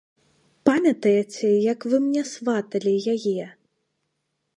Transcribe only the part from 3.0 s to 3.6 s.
яе?